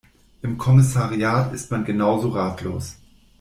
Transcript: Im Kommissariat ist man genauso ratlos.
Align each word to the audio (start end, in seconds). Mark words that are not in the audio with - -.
Im 0.41 0.57
Kommissariat 0.57 1.53
ist 1.53 1.69
man 1.69 1.85
genauso 1.85 2.29
ratlos. 2.29 2.95